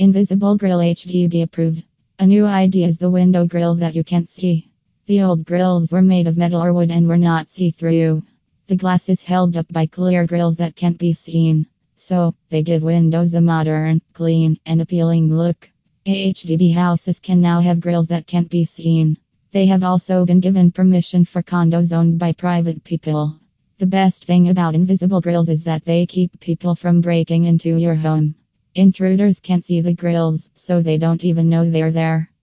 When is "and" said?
6.90-7.06, 14.64-14.80